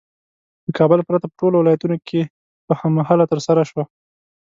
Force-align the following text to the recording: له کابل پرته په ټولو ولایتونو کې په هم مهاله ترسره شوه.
له 0.65 0.71
کابل 0.79 0.99
پرته 1.07 1.25
په 1.29 1.35
ټولو 1.41 1.55
ولایتونو 1.59 1.97
کې 2.07 2.21
په 2.67 2.73
هم 2.79 2.91
مهاله 2.99 3.25
ترسره 3.31 3.63
شوه. 3.69 3.83